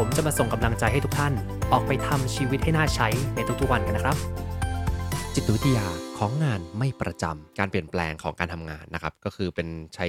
[0.00, 1.32] ผมจะมาส่งกำลังใจให้ทุกท่าน
[1.72, 4.16] ออกไปทำชีวิตให้น่าใช้ในทุกๆวันกันนะครับ
[5.34, 5.86] จิตวิทยา
[6.18, 10.06] ของงานไม่ประจำการเปลี่ยนแปลงของการทำงานนะครับ ก็คือเป็นใช้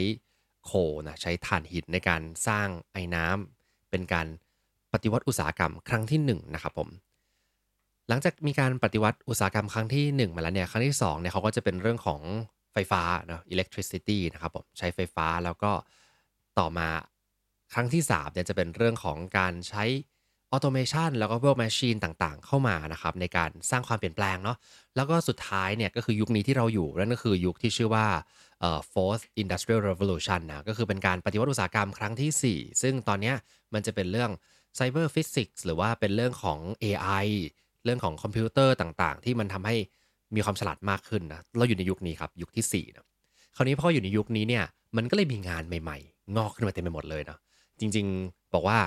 [0.65, 0.71] โค
[1.05, 4.27] นะใช้ถ่านหินในการสร้างไอ้น้ำเป็นการ
[4.93, 6.89] ปฏิวัติอุตสาหกรรมครั้งที่1นนะครับผม
[8.07, 12.21] หลังจากมีการปฏิวัติอุตสาหกรรมครั้งที่ 1 มาแล้วเนี่ยครั้งที่2เนี่ยเขาก็จะเป็นเรื่องของ
[12.73, 15.71] ไฟฟ้าเนาะ electricity นะครับผมใช้ไฟฟ้าแล้วก็
[16.59, 16.87] ต่อมา
[17.73, 19.83] ครั้งที่3เนี่ยจะเป็นเรื่องของการใช้
[20.51, 24.57] automation แล้วก็พวก machine ต่างๆ เข้ามานะครับในการสร้างความเปลี่ยนแปลงเนาะ
[24.95, 28.07] แล้วก็สุดท้ายเนี่ยก็คือยุคนี้ที่เราอยู่ นั่นก็คือยุคที่ชื่อว่า
[28.59, 33.33] เอ่อ fourth industrial revolution นะก็คือเป็นการปฏิวัติอุตสาหกรรมครั้งที่ 4 ซึ่งตอนนี้
[33.73, 34.31] มันจะเป็นเรื่อง
[34.77, 37.25] cyber physics หรือว่าเป็นเรื่องของ AI
[37.83, 39.75] เรื่องของคอมพิวเตอร์ต่างๆ ที่มันทำให้
[40.35, 43.05] มีความฉลาดมากขึ้นนะเราอยู่ในยุคนี้ครับยุคที่4นะ
[43.55, 44.63] คราวนี้พออยู่ในยุคนี้เนี่ย
[44.97, 47.39] มันก็เลยมีงานใหม่ ๆ งอกขึ้นมาเต็มไปหมดเลยเนาะ
[47.79, 48.77] จริง ๆ บอกว่า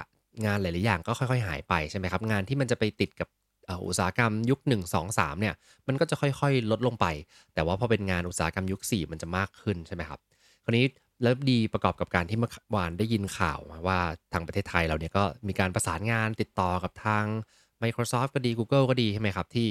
[0.45, 3.29] งานหลาย ๆ อย่างก็ค่อย ๆ หายไปใช่ไหมครับ งานที่มันจะไปติดกับ
[3.87, 5.55] อุตสาหกรรมยุค 1 2 3เนี่ย
[5.87, 7.07] มันก็จะค่อย ๆ ลดลงไป
[7.55, 10.21] แต่ว่าพอเป็นงานอุตสาหกรรมยุค 4 มันจะมากขึ้นใช่ไหมครับ
[10.65, 10.85] คราวนี้
[11.23, 13.99] แล้วดีประกอบกับการที่เมื่อวานได้ยินข่าวว่า
[14.33, 17.25] ทางประเทศไทยเราเนี่ยก็มีการประสานงานติดต่อกับทาง
[17.83, 19.69] Microsoft ก็ดี Google ก็ดีใช่ไหมครับ ที่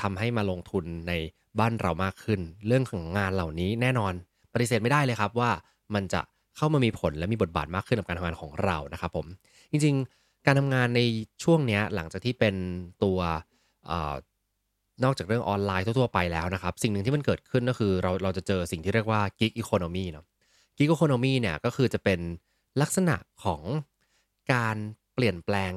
[0.00, 1.12] ทำให้มาลงทุนใน
[1.58, 4.12] บ้านเรามากขึ้น เรื่องของงานเหล่านี้แน่นอน
[4.54, 5.50] ปฏิเสธไม่ได้เลยครับว่า
[5.94, 6.20] มันจะ
[6.56, 9.26] เข้ามามีผลและมีบทบาทมากขึ้นกับการทำงานของเรานะครับผม
[9.72, 11.00] จริงๆ การทำงานใน
[11.42, 12.54] ช่วงนี้หลังจากที่เป็น
[13.02, 13.18] ตัว
[15.04, 20.26] นอกจากเรื่องออนไลน์ทั่วๆไปแล้วนะครับ สิ่งหนึ่งที่มันเกิดขึ้นก็คือเราเราจะเจอสิ่งที่เรียกว่า gig economy เนาะ
[20.76, 22.20] gig economy เนี่ยก็คือจะเป็น
[22.82, 23.62] ลักษณะของ
[24.52, 24.76] การ
[25.14, 25.72] เปลี่ยนแปลง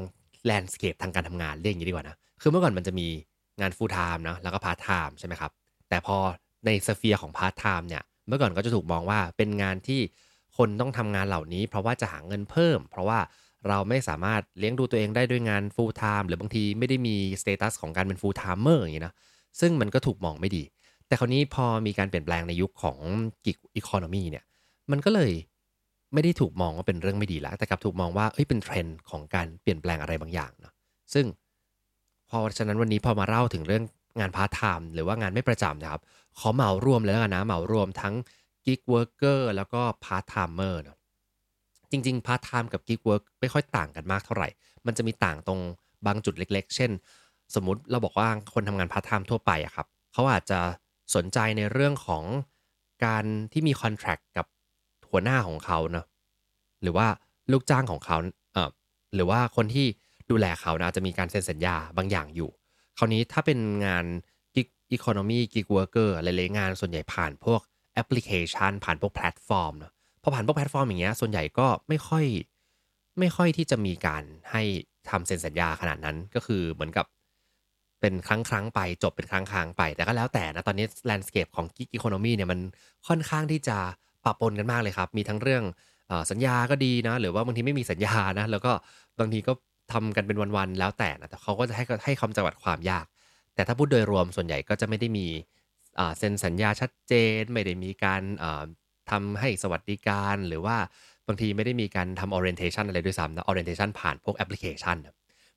[0.46, 3.08] landscape ทางการทำงานเรียกอย่างนี้ดีกว่านะคือเมื่อก่อนมันจะมี
[3.60, 5.52] งาน full time นะแล้วก็ part time ใช่ไหมครับ
[5.90, 6.18] แต่พอ
[6.66, 10.02] ใน sphere ของ part time เนี่ยเมื่อก่อนก็จะถูกมองว่าเป็นงานที่
[10.58, 13.20] คนต้องทำงานเหล่านี้ เพราะว่าจะหาเงินเพิ่ม เพราะว่า
[13.68, 19.14] เราไม่สามารถเลี้ยงดูตัวเองได้ด้วยงาน full time หรือบางทีไม่ได้มี status ของการเป็น full timer อย่างนี้นะ
[19.60, 20.64] ซึ่งมันก็ถูกมองไม่ดี
[21.08, 22.98] แต่คราวนี้พอมีการเปลี่ยนแปลงในยุคของ
[23.46, 24.44] gig economy เนี่ย
[24.92, 25.32] มันก็เลย
[26.14, 30.74] ไม่ได้ถูกมองว่าเป็นเรื่องไม่ดีแล้ว แต่กลับถูกมองว่าเอ้ยเป็นเทรนด์ของการเปลี่ยนแปลงอะไรบางอย่างเนาะ
[31.14, 31.26] ซึ่ง
[32.30, 33.84] พอฉะนั้นวันนี้พอมาเล่าถึงเรื่อง
[34.20, 36.02] งานพาร์ทไทม์หรือว่างานไม่ประจำนะครับ
[36.40, 38.14] ขอเหมารวมเลยแล้วกันนะเหมารวมทั้ง
[38.66, 40.98] gig worker แล้วก็ part timer เนาะ
[41.92, 44.48] จริงๆพาร์ทไทม์กับ gig work ไม่ค่อยต่างกันมากเท่าไหร่
[44.86, 45.60] มันจะมีต่างตรง
[46.06, 46.92] บางจุดเล็ก ๆ เช่น
[47.56, 50.60] สมมุติเราบอกว่าคนทำงานพาร์ทไทม์ทั่วไปอะครับเขาอาจจะ
[51.16, 52.24] สนใจในเรื่องของ
[53.06, 54.46] การที่มี contract กับ
[55.10, 56.06] หัวหน้าของเขาเนาะ
[56.82, 57.08] หรือว่า
[57.52, 58.18] ลูกจ้างของเขา
[58.54, 58.70] เอ่อ
[59.16, 59.86] หรือว่าคนที่
[60.30, 62.50] ดูแลเขานะจะมีการเซ็นสัญญาบางอย่างอยู่
[62.98, 64.06] คราวนี้ถ้าเป็นงาน
[64.56, 67.62] gig economy gig worker หลายๆงานส่วนใหญ่ผ่านพวก
[67.96, 69.92] แอปพลิเคชัน ผ่านพวกแพลตฟอร์มเนาะ
[70.24, 72.26] พอผ่านพวกแพลตฟอร์มอย่างเงี้ยส่วนใหญ่ก็ไม่ค่อย
[73.20, 74.64] ไม่ค่อยที่จะมีการให้
[75.10, 77.06] ทำเซ็นสัญญาขนาดนั้นก็คือเหมือนกับ
[78.02, 82.60] เป็นครั้งครั้งไปจบเป็นครั้งครั้งไป แต่ก็แล้วแต่นะ ตอนนี้แลนด์สเคปของกิกอีโคโนมีเนี่ยมัน
[83.08, 83.78] ค่อนข้างที่จะ
[84.26, 85.64] ปะปนกันมากเลยครับ มีทั้งเรื่อง
[86.32, 88.72] สัญญาก็ดีนะ หรือว่าบางทีไม่มีสัญญานะ แล้วก็
[89.20, 89.54] บางทีก็
[89.94, 93.06] ทำกันเป็นวัน ๆ แล้วแต่นะแต่เขาก็จะให้ให้คำจำกัดความยาก
[93.56, 95.28] แต่ถ้าพูดโดยรวมส่วนใหญ่ก็จะไม่ได้มี
[96.18, 98.22] เซ็นสัญญาชัดเจน ไม่ได้มีการ
[99.12, 100.78] ทำให้สวัสดิการ หรือว่า
[101.28, 104.98] บางทีไม่ได้มีการทำ orientation อะไรด้วยซ้ำนะ orientation ผ่านพวกแอปพลิเคชัน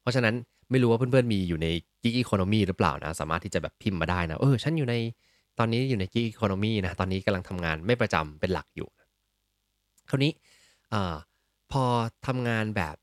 [0.01, 0.35] เพราะฉะนั้น
[0.71, 1.69] ไม่รู้ว่าเพื่อนๆมีอยู่ใน
[2.03, 4.95] gig economy หรือเปล่านะ สามารถที่จะแบบพิมพ์มาได้นะ เออ ฉันอยู่ใน
[5.59, 8.89] ตอนนี้อยู่ใน gig economy นะ ตอนนี้กำลังทำงานไม่ประจำเป็นหลักอยู่
[10.11, 10.33] คราวนี้
[11.73, 11.85] พอ
[12.27, 12.97] ทำงานแบบ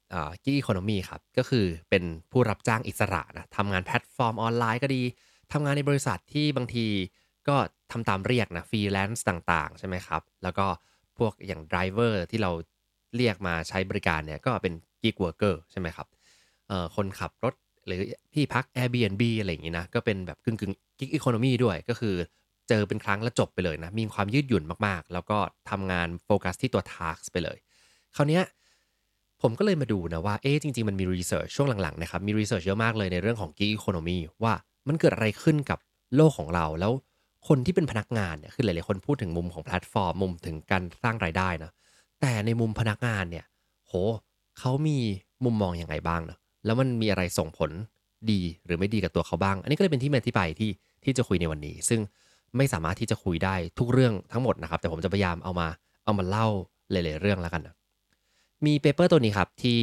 [0.44, 5.02] gig economy ครับ ก็คือเป็นผู้รับจ้างอิสระนะทำงานแพลตฟอร์มออนไลน์ก็ดี
[5.54, 6.86] ทำงานในบริษัทที่บางที
[7.50, 7.58] ก็
[7.92, 10.66] ทำตามเรียกนะฟรีแลนซ์ต่างๆ ใช่ไหมครับ แล้วก็
[11.18, 12.52] พวกอย่าง driver ที่เรา
[13.16, 16.08] เรียกมาใช้บริการเนี่ยก็เป็น gig worker ใช่ไหมครับ
[16.96, 17.54] คนขับรถ
[17.86, 18.00] หรือ
[18.34, 22.16] ที่พัก Airbnb อะไรอย่างนี้นะ ก็เป็นแบบกึ่งกึ่ง gig economy ด้วยก็คือ
[22.70, 25.38] เจอเป็นครั้งแล้วจบไปเลยนะ มีความยืดหยุ่นมากๆ แล้วก็
[25.70, 27.58] ทำงานโฟกัสที่ตัว task ไปเลย
[28.16, 28.42] คราวนี้
[29.42, 34.54] ผมก็เลยมาดูนะว่า เอ๊จริง ๆ มันมี research ช่วงหลัง ๆ นะครับ มี research เยอะมากเลยในเรื่องของ gig economy ว่า
[34.88, 35.80] มันเกิดอะไรขึ้นกับ
[36.16, 36.92] โลกของเราแล้ว
[37.48, 41.72] คนที่เป็นพนักงานเนี่ยคือหลายๆคนพูดถึงมุมของแพลตฟอร์มมุมถึงการสร้างรายได้นะ
[42.22, 43.46] แต่ในมุมพนักงานเนี่ย
[43.88, 43.94] โห
[44.60, 44.98] เขามี
[45.46, 47.72] มุมมองยังไงบ้างเนาะแล้วมันมีอะไรส่งผล
[48.32, 50.72] ดีหรือไม่ดีกับตัวเขาบ้าง อันนี้ก็เลยเป็นที่มาที่ไปที่
[51.04, 52.00] ที่จะคุยในวันนี้ ซึ่ง
[52.58, 55.68] ไม่สามารถที่จะคุยได้ทุกเรื่องทั้งหมดนะครับ แต่ผมจะพยายามเอามา
[56.06, 56.48] เอามาเล่า
[56.92, 57.76] หลายๆเรื่องแล้วกันนะ
[58.66, 59.78] มี paper ตัวนี้ครับที่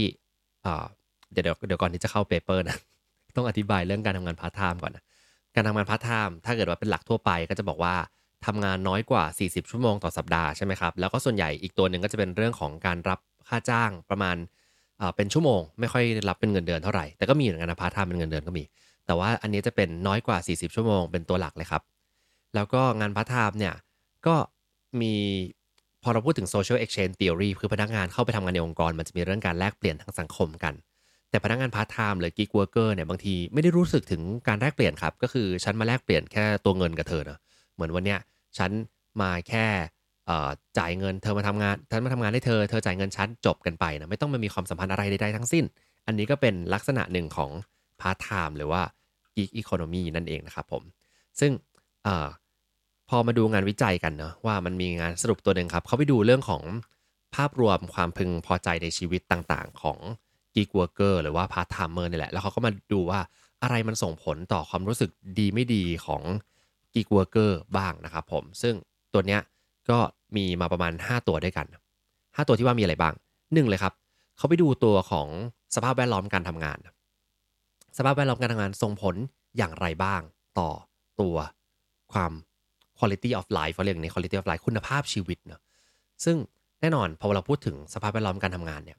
[1.33, 2.77] เดี๋ยวเดี๋ยวก่อนที่จะเข้า paper นะ
[3.37, 5.05] ต้องอธิบายเรื่องการทำงานพาร์ทไทม์ก่อนนะ
[5.55, 7.95] การทำงานพาร์ทไทม์ถ้าเกิดว่าเป็นหลักทั่วไปก็จะบอกว่า
[8.47, 13.19] ทำงานน้อยกว่า 40 ชั่วโมงต่อสัปดาห์ใช่ไหมครับแล้วก็ส่วนใหญ่อีกตัวหนึ่งก็จะเป็นเรื่องของการรับ
[13.49, 14.37] ค่าจ้างประมาณ
[15.17, 18.65] เป็นชั่วโมง ไม่ค่อยรับเป็นเงินเดือนเท่าไหร่แต่ก็มีเหมือนกันนะพาร์ทไทม์เป็นเงินเดือนก็มี
[19.07, 21.83] แต่ว่าอันนี้จะเป็นน้อยกว่า 40 ชั่วโมงเป็นตัวหลักเลยครับ
[22.55, 23.75] แล้วก็งานพาร์ทไทม์เนี่ย
[24.27, 24.35] ก็
[25.01, 25.15] มี
[26.03, 30.75] พอเราพูดถึง social exchange theory คือพนักงานเข้าไปทำงานในองค์กร มันจะมีเรื่องการแลกเปลี่ยนทางสังคมกัน
[31.33, 37.39] แต่พนักงานพาร์ทไทม์หรือ gig worker เกอร์เนี่ยบางทีไม่ได้รู้สึกถึงการแลกเปลี่ยนครับ ก็คือฉันมาแลกเปลี่ยนแค่ตัวเงินกับเธอเนะ
[37.75, 38.19] เหมือนวันเนี้ย
[38.59, 38.71] ฉัน
[39.21, 39.67] มาแค่
[40.79, 45.65] จ่ายเงินเธอมาทำงานฉันมาทำงานให้เธอเธอจ่ายเงินฉันจบกันไปนะไม่ต้องมามีความสัมพันธ์อะไรใดๆทั้งสิ้น
[46.07, 47.51] อันนี้ก็เป็นลักษณะหนึ่งของ
[48.01, 48.83] พาร์ทไทม์หรือว่า
[49.37, 50.83] gig economy นั่นเองนะครับผม
[51.41, 51.53] ซึ่ง
[52.07, 52.09] อ
[53.09, 56.63] พอมาดูงานวิจัยกันเนาะว่ามันมีงานสรุปตัวหนึ่งครับเขาไปดูเรื่องของ
[57.35, 59.99] ภาพรวมความพึงพอใจในชีวิตต่างๆ ของ
[60.55, 63.21] gig worker หรือว่า part timer นี่แหละ แล้วเขาก็มาดูว่า
[63.63, 66.23] อะไรมันส่งผลต่อความรู้สึกดีไม่ดีของ
[66.95, 68.75] gig worker บ้างนะครับผม ซึ่ง
[69.13, 69.41] ตัวเนี้ย
[69.91, 69.99] ก็
[70.37, 71.67] มีมาประมาณ 5 ตัวด้วยกัน
[72.07, 73.15] 5 ตัวที่ว่ามีอะไรบ้าง
[73.55, 73.93] หนึ่งเลยครับ
[74.37, 75.29] เขาไปดูตัวของ
[75.75, 76.79] สภาพแวดล้อมการทำงาน
[77.99, 79.15] สภาพแวดล้อมการทำงานส่งผล
[79.57, 80.21] อย่างไรบ้าง
[80.59, 80.71] ต่อ
[81.21, 81.37] ตัว
[82.13, 82.33] ความ
[82.99, 85.61] quality of life เขาเรียกใน quality of life คุณภาพชีวิตเนาะ
[86.25, 86.37] ซึ่ง
[86.81, 88.99] แน่นอนพอเราพูดถึงสภาพแวดล้อมการทำงานเนี่ย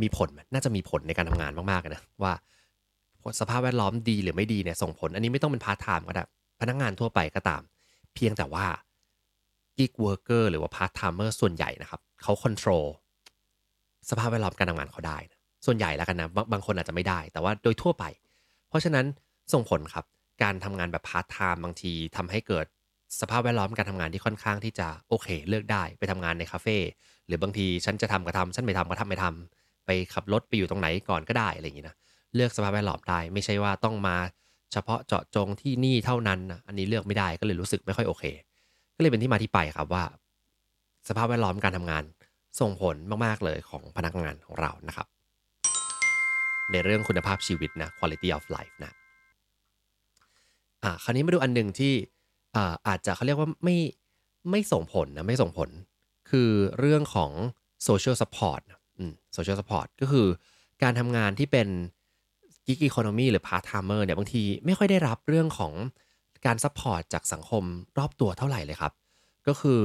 [0.00, 2.32] มีผลน่าจะมีผลในการทำงานมากๆนะว่า
[3.40, 6.24] สภาพแวดล้อมดีหรือไม่ดีเนี่ยส่งผล อันนี้ไม่ต้องเป็นพาร์ทไทม์ก็ได้
[6.60, 7.62] พนักงานทั่วไปก็ตาม
[8.14, 8.66] เพียงแต่ว่า
[9.76, 12.84] gig worker หรือว่า part timer ส่วนใหญ่นะครับเขาควบคุม
[14.10, 18.04] สภาพแวดล้อมการทำงานเขาได้นะส่วนใหญ่แล้วกันนะบางคนอาจจะไม่ได้ แต่ว่าโดยทั่วไป
[18.68, 19.06] เพราะฉะนั้น
[19.52, 20.04] ส่งผลครับ
[20.42, 22.66] การทำงานแบบพาร์ทไทม์บางทีทำให้เกิด
[23.20, 26.78] สภาพแวดล้อมการทำงานที่ค่อนข้างที่จะโอเค เลือกได้ไปทำงานในคาเฟ่
[27.26, 31.96] หรือบางทีฉันจะทำก็ทำฉันไม่ทำก็ทำไม่ทำ ไปขับรถไปอยู่ตรงไหนก่อนก็ได้อะไรอย่างนี้นะ
[32.34, 34.16] เลือกสภาพแวดล้อมได้ ไม่ใช่ว่าต้องมา
[34.72, 38.24] เฉพาะเจาะจงที่นี่เท่านั้นนะอันนี้เลือกไม่ได้ก็เลยรู้สึกไม่ค่อยโอเค
[38.96, 40.04] ก็เลยเป็นที่มาที่ไปครับว่า
[41.08, 42.04] สภาพแวดล้อมการทำงาน
[42.60, 45.06] ส่งผลมากๆเลยของพนักงานของเรานะครับ
[46.72, 48.92] ในเรื่องคุณภาพชีวิตนะ quality of life นะ
[50.82, 51.92] อ่าคราวนี้มาดูอันหนึ่งที่
[52.56, 53.76] อ่าอาจจะเขาเรียกว่าไม่
[54.50, 55.70] ไม่ส่งผลนะไม่ส่งผล
[56.30, 57.30] คือเรื่องของ
[57.88, 58.62] social support
[58.98, 60.26] อืม social support ก็คือ
[60.82, 61.68] การทำงานที่เป็น
[62.66, 65.72] gig economy หรือ part timer เนี่ยบางทีไม่ค่อยได้รับเรื่องของ
[66.46, 67.64] การ support จากสังคม
[67.98, 68.92] รอบตัวเท่าไหร่เลยครับ
[69.46, 69.82] ก็คือ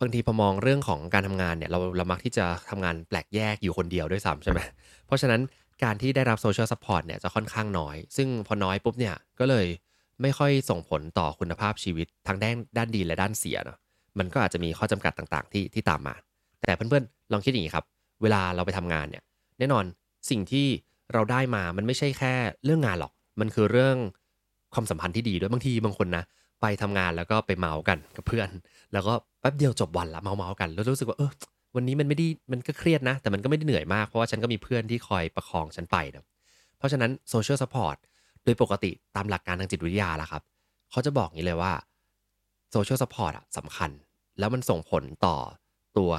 [0.00, 4.60] บางทีพอมองเรื่องของการทำงานเนี่ยเราเรามักที่จะทำงานแปลกแยกอยู่คนเดียวด้วยซ้ำใช่ไหม
[5.06, 5.40] เพราะฉะนั้น
[5.84, 9.66] การที่ได้รับ social support เนี่ยจะค่อนข้างน้อย ซึ่งพอน้อยปุ๊บเนี่ยก็เลย
[10.22, 13.78] ไม่ค่อยส่งผลต่อคุณภาพชีวิตทั้งด้านด้านดีและด้านเสียเนาะ
[14.18, 16.14] มันก็อาจจะมีข้อจำกัดต่างๆ ที่ที่ตามมา
[16.68, 17.84] แต่เพื่อนๆลองคิดอย่างนี้ครับ
[18.22, 19.22] เวลาเราไปทำงานเนี่ย
[19.58, 19.84] แน่นอน
[20.30, 20.66] สิ่งที่
[21.12, 22.34] เราได้มามันไม่ใช่แค่
[22.64, 23.96] เรื่องงานหรอก มันคือเรื่อง
[24.74, 26.24] ความสัมพันธ์ที่ดีด้วยบางทีบางคนนะ
[26.60, 28.48] ไปทำงานแล้วก็ไปเม้าท์กันกับเพื่อน
[28.92, 31.30] แล้วก็แป๊บเดียวจบวันละเม้าท์เม้าท์กันแล้วรู้สึกว่าเออ
[31.76, 36.24] วันนี้มันไม่ได้มันก็เครียดนะ แต่มันก็ไม่ได้เหนื่อยมากเพราะว่าฉันก็มีเพื่อนที่คอยประคองฉันไปนะ
[36.78, 37.96] เพราะฉะนั้น social support
[38.44, 40.42] โดยปกติตามหลักการทางจิตวิทยาละครับ
[40.90, 41.72] เขาจะบอกอย่างนี้เลยว่า
[42.72, 43.90] social support อะสำคัญ
[44.38, 45.36] แล้วมันส่งผลต่อ
[45.98, 46.10] ตัว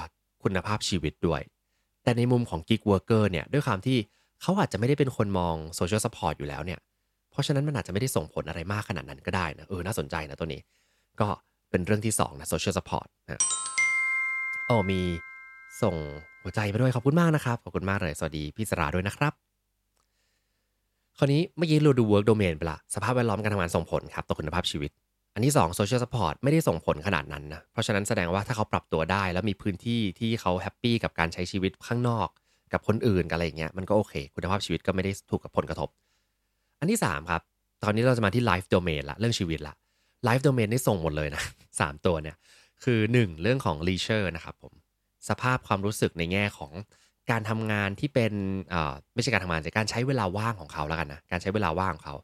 [0.44, 1.42] คุณภาพชีวิตด้วย
[2.04, 3.98] แต่ในมุมของ gig worker เนี่ยด้วยความที่
[4.42, 6.80] เขาอาจจะไม่ได้เป็นคนมอง social support อยู่แล้วเนี่ย
[7.32, 10.62] เพราะฉะนั้นมันอาจจะไม่ได้ส่งผลอะไรมากขนาดนั้นก็ได้นะเออน่าสนใจนะตัวนี้
[11.22, 11.28] ก็
[11.70, 13.42] เป็นเรื่องที่2นะ social support นะ
[14.66, 15.02] โอ้มี
[15.82, 15.96] ส่ง
[16.44, 19.34] หัวใจมาด้วยขอบคุณมากนะครับขอบคุณมากเลยสวัสดีพี่สราด้วยนะครับ
[21.18, 24.92] คราวนี้เมื่อกี้เราดู work domain ไปละสภาพแวดล้อมการทำงานส่งผลครับต่อคุณภาพชีวิต
[25.40, 32.28] อันที่2 social support ไม่ได้ส่งผลขนาดนั้นนะเพราะฉะนั้นแสดงว่าถ้าเขาปรับตัวได้ แล้วมีพื้นที่ที่เขา happy กับการใช้ชีวิตข้างนอก
[32.74, 35.90] กับคนอื่นกับอะไรอย่างเงี้ยมันก็โอเค คุณภาพชีวิตก็ไม่ได้ถูกกับผลกระทบ
[36.80, 37.42] อันที่3ครับ
[37.84, 39.74] ตอนนี้เราจะมาที่ life domain ละเรื่องชีวิตละ
[40.28, 41.44] life domain นี่ส่งหมดเลยนะ
[41.80, 42.36] สามตัวเนี่ย
[42.84, 44.74] คือ 1 เรื่องของ leisure นะครับผม
[45.30, 46.72] สภาพความรู้สึกในแง่ของ
[47.32, 48.34] การทำงานที่เป็น
[49.14, 52.16] ไม่ใช่การทำงานแต่การใช้เวลาว่างของเขาแล้วกันนะการใช้เวลาว่างของเขา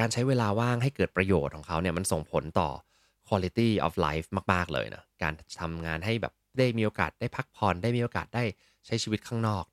[0.00, 2.68] การใช้เวลาว่างให้เกิดประโยชน์ของเขาเนี่ยมันส่งผลต่อ
[3.28, 8.44] quality of life มาก ๆ เลยนะการทำงานให้แบบได้มีโอกาสได้พักผ่อนได้มีโอกาสได้
[8.86, 9.64] ใช้ชีวิตข้างนอก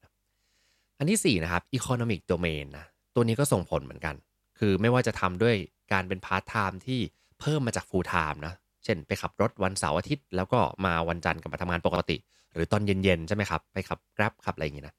[0.98, 4.16] อันที่ 4 นะครับ economic domain นะตัวนี้ก็ส่งผลเหมือนกัน
[4.60, 5.56] คือไม่ว่าจะทำด้วย
[5.94, 7.00] การเป็นพาร์ทไทม์ที่
[7.40, 8.54] เพิ่มมาจาก full time นะ
[8.84, 12.18] เช่นไปขับรถวันเสาร์อาทิตย์ แล้วก็มาวันจันทร์กลับมาทำงานปกติ
[12.54, 14.96] หรือตอนเย็นๆใช่ไหมครับ ไปขับ grab ขับอะไรอย่างงี้นะ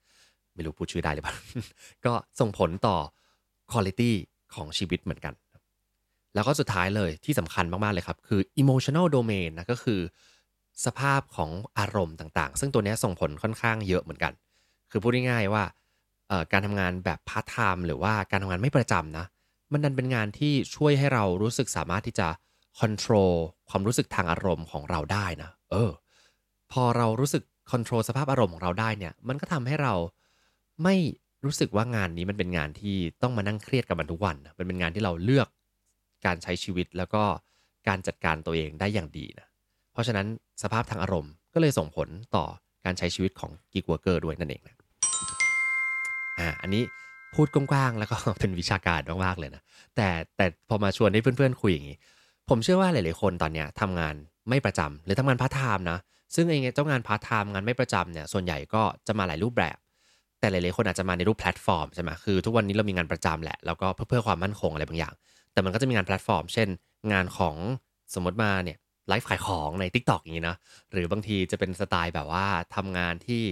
[0.54, 1.34] ไม่รู้พูดชื่อได้หรือเปล่า
[2.04, 2.96] ก็ส่งผลต่อ
[3.72, 4.02] คุณภาพ
[4.54, 5.34] ของชีวิตเหมือนกัน
[6.34, 10.00] แล้วก็สุดท้ายเลยที่สำคัญมาก ๆ เลยครับ คือ emotional domain นะก็คือ
[10.86, 14.32] สภาพของอารมณ์ต่าง ๆ ซึ่งตัวนี้ส่งผลค่อนข้างเยอะเหมือนกัน
[14.90, 15.64] คือพูดง่ายๆว่า
[16.52, 19.26] การทำงานแบบพาร์ทไทม์หรือว่าการทำงานไม่ประจำนะ
[19.72, 22.28] มันดันเป็นงานที่ช่วยให้เรารู้สึกสามารถที่จะ
[22.78, 23.32] control
[23.68, 25.90] ความรู้สึกทางอารมณ์ของเราได้นะ เออ
[26.72, 29.94] พอเรารู้สึก control สภาพอารมณ์ของเราได้เนี่ย มันก็ทำให้เรา
[30.82, 30.96] ไม่
[31.44, 35.48] รู้สึกว่างานนี้มันเป็นงานที่ต้องมานั่งเครียดกับมันทุกวันมันเป็นงานที่เราเลือก
[36.26, 37.22] การใช้ชีวิตแล้วก็
[37.88, 39.46] การจัดการตัวเองได้อย่างดีนะ
[39.92, 40.26] เพราะฉะนั้น
[40.62, 42.44] สภาพทางอารมณ์ก็เลยส่งผลต่อ
[42.84, 44.76] การใช้ชีวิตของ gig worker ด้วยนั่นเองนะ
[46.38, 46.82] อ่าอันนี้
[47.34, 49.62] พูดกว้างๆแล้วก็เป็นวิชาการมากๆเลยนะ
[49.96, 51.96] แต่แต่พอมาชวนให้เพื่อนๆคุยอย่างนี้
[52.48, 54.14] ผมเชื่อว่าหลายๆคนตอนเนี้ยทำงาน
[54.48, 55.98] ไม่ประจำหรือทำงานพาร์ทไทม์นะ
[56.34, 59.76] ซึ่งไอ้เจ้างานพาร์ทไทม์งานไม่ประจำเนี่ยส่วนใหญ่ก็จะมาหลายรูปแบบ
[60.40, 65.14] แต่หลายๆคนอาจจะมาในรูปแพลตฟอร์มใช่ไหมคือทุกวันนี้เรามีงานประจำแหละ แล้วก็เพื่อเพื่อความมั่นคงอะไรบางอย่าง
[65.52, 66.68] แต่มันก็จะมีงานแพลตฟอร์ม เช่น
[67.12, 67.56] งานของ
[68.14, 68.78] สมมติมาเนี่ย
[69.08, 70.56] ไลฟ์ขายของใน Tik t o อกอย่างนี้นะ
[70.92, 73.42] หรือบางทีจะเป็นสไตล์แบบว่าทำงานที่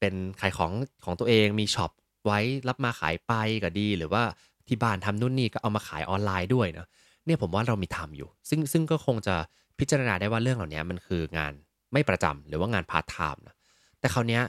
[0.00, 0.72] เป็นขายของ
[1.04, 1.90] ของตัวเองมีช็อป
[2.26, 4.22] ไว้รับมาขายไปก็ดี หรือว่า
[4.68, 6.86] ที่บ้านทำนู่นนี่ก็เอามาขายออนไลน์ด้วยนะ
[7.26, 9.34] เนี่ยผมว่าเรามีทำอยู่ ซึ่งซึ่งก็คงจะ
[9.78, 11.52] พิจารณาได้ว่าเรื่องเหล่านี้มันคืองาน
[11.92, 13.54] ไม่ประจำหรือว่างานพาร์ทไทม์นะ
[14.00, 14.40] แต่คราวนี้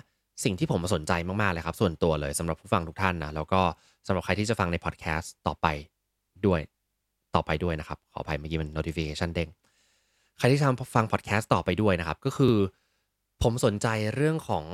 [0.43, 1.11] สิ่งที่ผมสนใจ
[1.41, 3.61] มาก ๆ เลยครับ ส่วนตัวเลยสำหรับผู้ฟังทุกท่านนะ แล้วก็
[4.07, 5.67] สำหรับใครที่จะฟังในพอดแคสต์ต่อไป
[6.45, 6.61] ด้วย
[7.35, 9.49] ต่อไปด้วยนะครับ ขออภัยเมื่อกี้มัน notification เด้ง
[10.37, 12.55] ใครที่ทำฟังพอดแคสต์ต่อไปด้วยนะครับ ก็คือ
[13.43, 14.65] ผมสนใจเรื่องของ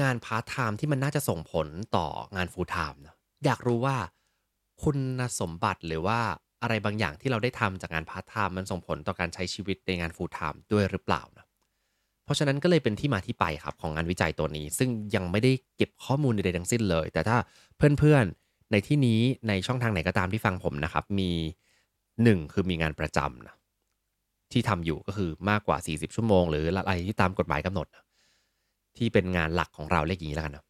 [0.00, 3.14] งานพาร์ทไทม์ที่มันน่าจะส่งผลต่องานฟูลไทม์นะ
[3.44, 3.96] อยากรู้ว่า
[4.82, 4.98] คุณ
[5.40, 6.18] สมบัติหรือว่า
[6.62, 11.41] อะไรบางอย่างที่เราได้ทำจากงานพาร์ทไทม์มันส่งผลต่อการใช้ชีวิตในงานฟูลไทม์ด้วยหรือเปล่านะ
[12.24, 17.36] เพราะฉะนั้นก็เลยเป็นที่มาที่ไปครับของงานวิจัยตัวนี้ ซึ่งยังไม่ได้เก็บข้อมูลใดๆทั้งสิ้นเลย แต่ถ้า
[17.98, 21.30] เพื่อนๆในที่นี้ในช่องทางไหนก็ตามที่ฟังผมนะครับมี
[21.92, 23.54] 1 คือมีงานประจำนะ
[24.52, 27.86] ที่ทำอยู่ก็คือมากกว่า 40 ชั่วโมง หรืออะไรที่ตามกฎหมายกำหนด
[28.96, 30.64] ที่เป็นงานหลักของเราเรียกอย่างนี้แล้วกันนะ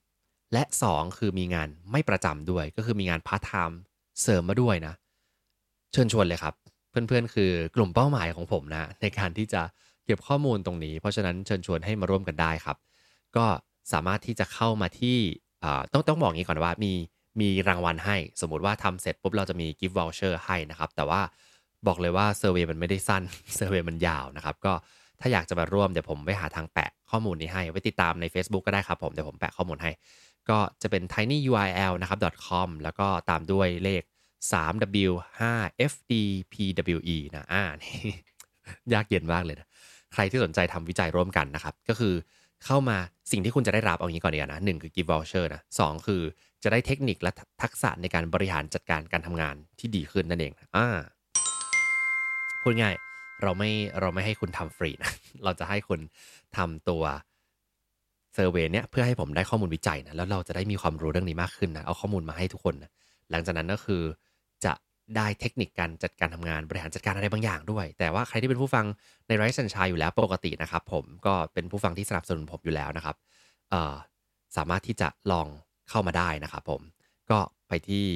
[0.53, 3.79] และ 2 คือมีงานไม่ประจำด้วย ก็คือมีงานพาร์ทไทม์
[4.23, 4.95] เสริมมาด้วยนะ
[5.93, 6.55] เชิญชวนเลยครับ
[6.91, 9.63] เพื่อนๆ คือกลุ่มเป้าหมายของผมนะ ในการที่จะ
[10.07, 12.77] เก็บข้อมูลตรงนี้ เพราะฉะนั้นเชิญชวนให้มาร่วมกันได้ครับ
[13.37, 13.47] ก็
[13.93, 15.19] สามารถที่จะเข้ามาที่
[15.93, 16.93] ต้องต้องบอกงี้ก่อนว่ามี
[17.41, 21.21] มีรางวัลให้ สมมติว่าทำเสร็จปุ๊บเราจะมี gift voucher ให้นะครับ แต่ว่า
[21.87, 23.23] บอกเลยว่า survey มันไม่ได้สั้น
[23.57, 24.73] survey มันยาวนะครับ ก็
[25.21, 29.91] ถ้าอยากจะมาร่วมเดี๋ยวผมไปหาทางแปะข้อมูลนี้ให้ ไว้ติดตามใน Facebook ก็ได้ครับผมเดี๋ยวผมแปะข้อมูลให้
[30.51, 34.03] ก็จะเป็น tinyurl นะครับ .com แล้วก็ตามด้วยเลข
[34.53, 37.95] 3w 5 fdpwe นะอ่านี่
[38.95, 39.69] ยากเย็นมากเลยนะ
[40.13, 42.15] ใครที่สนใจทำวิจัยร่วมกันนะครับ ก็คือ
[42.65, 42.99] เข้ามา
[43.31, 46.23] สิ่งที่คุณจะได้รับเอางี้ก่อนเดียวนะหนึ่งคือ gift voucher นะสองคือ
[46.63, 50.87] จะได้เทคนิคและทักษะในการบริหารจัดการการทำงานที่ดีขึ้นนั่นเองอ่า
[52.63, 52.95] พูดง่าย
[53.43, 55.11] เราไม่เราไม่ให้คุณทำฟรีนะ
[55.45, 56.01] เราจะให้คุณ
[56.57, 57.03] ทำตัว
[58.35, 62.91] เซอร์เวยเนี้ยเพื่อให้ผมได้ข้อมูลวิจัยนะ แล้วเราจะได้มีความรู้เรื่องนี้มากขึ้นนะ เอาข้อมูลมาให้ทุกคนนะ
[63.31, 64.03] หลังจากนั้นก็คือ
[64.65, 64.73] จะ
[65.17, 68.85] ได้เทคนิคการจัดการทำงานบริหารจัดการอะไรบางอย่างด้วย แต่ว่าใครที่เป็นผู้ฟัง
[69.29, 73.17] ในไรซ์สัญชาอยู่แล้วปกตินะครับผมก็เป็นผู้ฟังที่สนับสนุนผมอยู่แล้วนะครับ
[74.57, 75.49] สามารถที่จะลอง
[75.91, 76.81] เข้ามาได้นะครับผม
[77.31, 77.39] ก็
[77.69, 78.07] ไปที่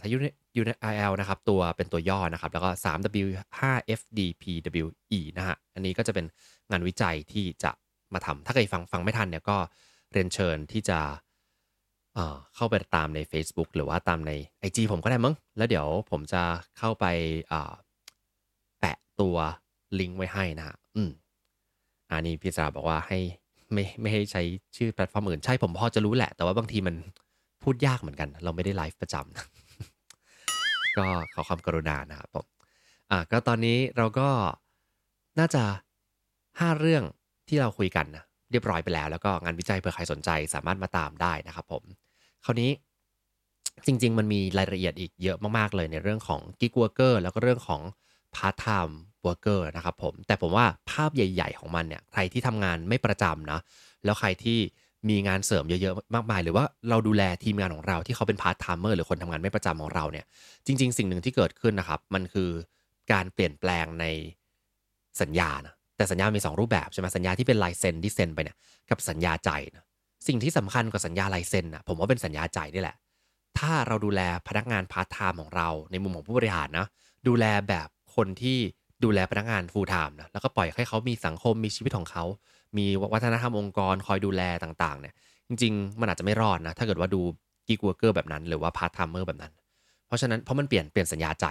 [0.00, 0.16] ถ้ายู
[0.56, 3.28] ยูใน IL นะครับตัวเป็นตัวย่อนะครับ แล้วก็ 3W
[3.60, 6.26] 5FDPWE นะฮะอันนี้ก็จะเป็น
[6.70, 7.70] งานวิจัยที่จะ
[8.14, 9.56] มาทำถ้าใครฟังฟังไม่ทันเนี่ยก็
[10.12, 10.98] เรียนเชิญที่จะ
[12.56, 14.32] เข้าไปตามใน Facebook หรือว่าตามใน
[14.66, 16.42] IG ผมก็ได้มั้ง แล้วเดี๋ยวผมจะ
[16.78, 17.04] เข้าไป
[18.80, 19.36] แปะตัว
[20.00, 21.10] ลิงก์ไว้ให้นะฮะอืม
[22.10, 23.18] อันนี้พี่สาบอกว่าให้
[23.72, 24.42] ไม่ไม่ให้ใช้
[24.76, 26.94] ชื่อแพลตฟอร์มอื่น ใช่ผมพอจะรู้แหละ แต่ว่าบางทีมัน
[27.62, 32.46] พูดยากเหมือนกัน เราไม่ได้ไลฟ์ประจำก็ขอความกรุณานะครับผม
[33.10, 34.28] อ่าก็ตอนนี้เราก็
[35.38, 35.64] น่าจะ
[36.20, 37.04] 5 เรื่อง
[37.48, 41.82] ที่เราคุยกันนะเรียบร้อยไปแล้ว แล้วก็งานวิจัยเผื่อใครสนใจสามารถมาตามได้นะครับผม
[42.44, 42.70] คราวนี้
[43.86, 47.80] จริง ๆ มันมีรายละเอียดอีกเยอะมากๆเลยในเรื่องของ gig worker แล้วก็เรื่องของ
[48.36, 48.94] part time
[49.26, 53.60] worker นะครับผมแต่ผมว่าภาพใหญ่ ๆ ของมันเนี่ยใครที่ทำงานไม่ประจำนะ
[54.04, 54.58] แล้วใครที่
[55.08, 60.24] มีงานเสริมเยอะๆ มากมาย หรือว่าเราดูแลทีมงานของเราที่เขาเป็น part timer หรือคนทำงานไม่ประจำของเราเนี่ย
[60.66, 62.50] จริง ๆ สิ่งหนึ่งที่เกิดขึ้นนะครับ มันคือ
[63.12, 64.04] การเปลี่ยนแปลงใน
[65.20, 68.56] สัญญานะแต่สัญญา มี 2 รูปแบบใช่ไหมสัญญาที่เป็นลายเซ็นที่เซ็นไปเนี่ย
[68.90, 69.84] กับสัญญาใจนะ
[70.26, 72.96] สิ่งที่สำคัญกว่าสัญญาลายเซ็นนะผมว่าเป็นสัญญาใจนี่แหละ
[73.58, 76.86] ถ้าเราดูแลพนักงานพาร์ทไทม์ของเราในมุมของผู้บริหารนะ
[77.28, 78.58] ดูแลแบบคนที่
[79.04, 82.24] ดูแลพนักงานฟูลไทม์นะแล้วก็ปล่อยให้เขามีสังคมมีชีวิตของเขา
[82.78, 85.14] มีวัฒนธรรมองค์กรคอยดูแลต่างๆ เนี่ย
[85.48, 87.20] จริง ๆ มันอาจจะไม่รอดนะ ถ้าเกิดว่าดู
[87.66, 89.52] gig worker แบบนั้น หรือว่า part timer แบบนั้น
[90.06, 91.46] เพราะฉะนั้นเพราะมันเปลี่ยนเปลี่ยนสัญญาใจ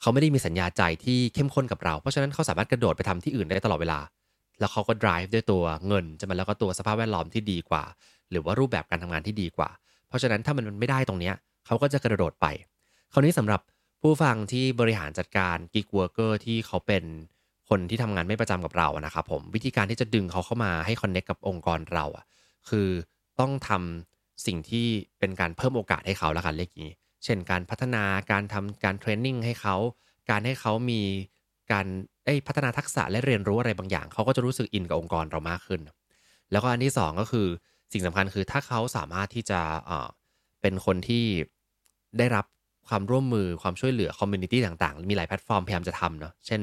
[0.00, 3.98] เขาไม่ได้มีสัญญาใจที่เข้มข้นกับเรา เพราะฉะนั้นเขาสามารถกระโดดไปทำที่อื่นได้ตลอดเวลา
[4.60, 7.84] แล้วเขาก็ drive ด้วยตัวเงินใช่ไหมแล้วก็ตัวสภาพแวดล้อมที่ดีกว่า
[8.30, 9.68] หรือว่ารูปแบบการทำงานที่ดีกว่า
[10.08, 11.34] เพราะฉะนั้นถ้ามันไม่ได้ตรงเนี้ย
[11.66, 12.46] เขาก็จะกระโดดไป
[13.12, 13.60] คราวนี้สำหรับ
[14.02, 17.04] ผู้ฟังที่บริหารจัดการ gig worker ที่เขาเป็น
[17.68, 22.24] คนที่ทำงานไม่ประจำกับเราอะนะครับผมวิธีการที่จะดึงเขาเข้ามาให้ connect กับองค์กรเราอะ
[22.68, 22.88] คือ
[23.40, 24.86] ต้องทำสิ่งที่
[25.18, 29.76] เป็นการเพิ่มโอกาสให้เขาละกันเรียกงนี้ เช่นการพัฒนาการทำการ training ให้เขา
[30.30, 31.00] การให้เขามี
[31.72, 31.86] การ
[32.24, 35.80] เอ้พัฒนาทักษะและเรียนรู้อะไรบางอย่าง เขาก็จะรู้สึกอินกับองค์กรเรามากขึ้น
[36.52, 37.46] แล้วก็อันที่สองก็คือ
[37.92, 39.60] สิ่งสำคัญคือถ้าเขาสามารถที่จะ
[40.60, 41.24] เป็นคนที่
[42.18, 42.46] ได้รับ
[42.88, 46.60] ความร่วมมือความช่วยเหลือ community ต่างๆ มีหลายแพลตฟอร์มพยายามจะทำเนาะเช่น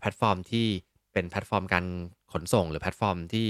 [0.00, 0.66] แพลตฟอร์มที่
[1.12, 1.84] เป็นแพลตฟอร์มการ
[2.32, 3.46] ขนส่ง หรือแพลตฟอร์มที่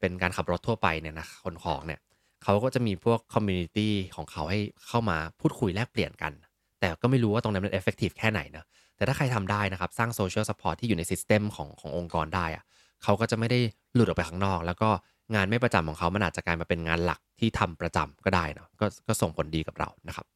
[0.00, 2.00] เป็นการขับรถทั่วไปเนี่ยนะขนของเนี่ย
[2.42, 6.32] เขาก็จะมีพวก community ของเขาให้เข้ามาพูดคุยแลกเปลี่ยนกัน
[6.80, 8.64] แต่ก็ไม่รู้ว่าตรงนั้นมัน effective แค่ไหนนะ
[8.96, 12.64] แต่ถ้าใครทำได้นะครับ สร้าง social support ที่อยู่ใน system ของขององค์กรได้อะ
[13.02, 13.58] เขาก็จะไม่ได้
[13.94, 14.88] หลุดออกไปข้างนอก แล้วก็
[15.34, 20.26] งานไม่ประจำของเขามันอาจจะกลายมาเป็นงานหลักที่ทำประจำก็ได้นะก็ก็ส่งผลดีกับเรานะครับ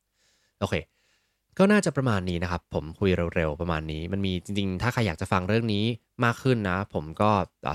[0.61, 0.75] โอเค
[1.59, 5.85] ก็น่าจะประมาณนี้นะครับ ผมคุยเร็วๆประมาณนี้ มันมีจริงๆ ถ้าใครอยากจะฟังเรื่องนี้
[6.25, 7.31] มากขึ้นนะ ผมก็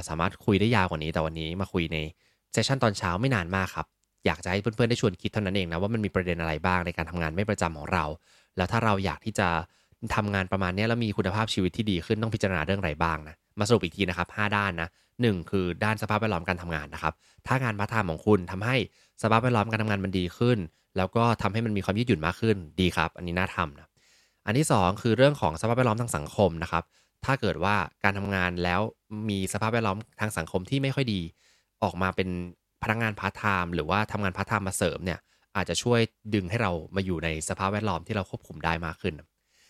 [0.07, 1.97] สามารถคุยได้ยาวกว่านี้แต่วันนี้มาคุยใน
[2.53, 3.87] session ตอนเช้าไม่นานมากครับ
[4.25, 8.05] อยากจะให้เพื่อนๆได้ชวนคิดเท่านั้นเองนะว่ามันมีประเด็นอะไรบ้างในการทำงานไม่ประจำของเรา
[8.57, 9.47] แล้วถ้าเราอยากที่จะ
[10.15, 14.89] ทำงานประมาณนี้แล้วมีคุณภาพชีวิตที่ดีขึ้นต้องพิจารณาเรื่องอะไรบ้างนะมาสรุปอีกทีนะครับ5ด้านนะ
[15.21, 17.13] หนึ่งคือด้านสภาพแวดล้อมการทำงานนะครับ
[17.47, 18.75] ถ้างานพาร์ทไทม์ของคุณทำให้
[19.21, 20.57] สภาพแวดล้อมการทำงานมันดีขึ้น
[20.97, 23.87] แล้วก็ทำให้มันมีความยืดหยุ่นมากขึ้นดีครับ อันนี้น่าทำนะ
[24.45, 26.83] อันที่ 2 คือเรื่องของสภาพแวดล้อมทางสังคมนะครับ
[27.25, 28.81] ถ้าเกิดว่าการทำงานแล้ว
[29.29, 31.21] มีสภาพแวดล้อมทางสังคมที่ไม่ค่อยดี
[31.83, 32.29] ออกมาเป็น
[32.83, 35.19] พนักงานพาร์ทไทม์หรือว่าทำงานพาร์ทไทม์มาเสริมเนี่ย
[35.57, 35.99] อาจจะช่วย
[36.35, 39.13] ดึงให้เรามาอยู่ในสภาพแวดล้อมที่เราควบคุมได้มากขึ้น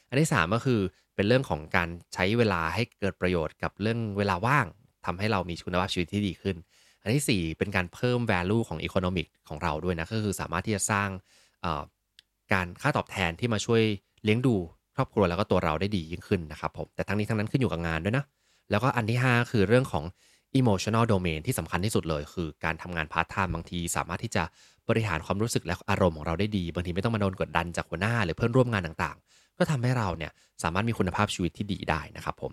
[0.10, 0.80] อันที่ 3 ก็คือ
[1.16, 4.66] เป็นเรื่องของการใช้เวลาให้เกิดประโยชน์กับเรื่องเวลาว่าง
[5.06, 6.56] ทำให้เรามีคุณภาพชีวิตที่ดีขึ้น
[7.02, 11.10] อันที่ 4 เป็นการเพิ่ม value ของ economic ของเราด้วยนะก็คือสามารถที่จะสร้าง
[12.54, 13.82] การค่าตอบแทนที่มาช่วย
[14.24, 14.56] เลี้ยงดู
[14.96, 18.26] ครอบครัวแล้วก็ตัวเราได้ดียิ่งขึ้นนะครับผมแต่ทั้งนี้ทั้งนั้นขึ้นอยู่กับงานด้วยนะ
[18.72, 20.04] แล้วก็อันที่ 5 คือเรื่องของ
[20.60, 24.44] emotional domain ที่สำคัญที่สุดเลย คือการทำงานพาร์ทไทม์บางที สามารถที่จะ
[24.90, 30.32] บริหารความรู้สึกและอารมณ์ของเราได้ดี บางทีไม่ต้องมาโดนกดดันจากหัวหน้าหรือเพื่อนร่วมงานต่างๆ ก็ทำให้เราเนี่ย
[30.64, 32.52] สามารถมีคุณภาพชีวิตที่ดีได้นะครับผม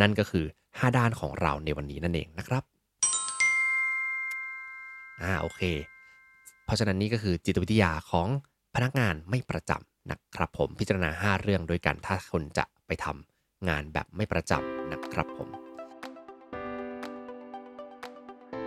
[0.00, 2.62] นั่นก็คือ 5 ด้านของเราในวันนี้นั่นเองนะครับ
[5.22, 5.62] อ่าโอเค
[6.64, 8.28] เพราะฉะนั้นนี่ก็คือจิตวิทยาของ
[8.74, 15.48] พนักงานไม่ประจำนะครับผมพิจารณา 5 เรื่องด้วยกันถ้าคนจะไปทำงานแบบไม่ประจำนะครับผม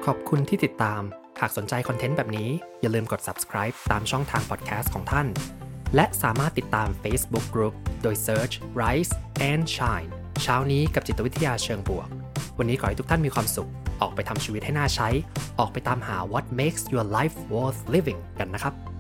[0.06, 1.02] ขอบคุณที่ติดตาม
[1.42, 2.50] หากสนใจคอนเทนต์แบบนี้
[2.82, 5.28] อย่าลืมกด subscribe ตามช่องทาง podcast ของท่าน
[5.96, 7.74] และสามารถติดตาม Facebook Group
[8.04, 9.14] โดย search Rise
[9.50, 10.10] and Shine
[10.44, 12.08] เช้านี้กับจิตวิทยาเชิงบวก
[12.58, 13.70] วันนี้ขอให้ทุกท่านมีความสุข
[14.02, 15.10] ออกไปทำชีวิตให้น่าใช้
[15.60, 18.97] ออกไปตามหา what makes your life worth living กันนะครับ